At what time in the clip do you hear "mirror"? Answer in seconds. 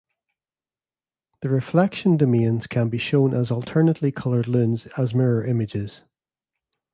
5.13-5.45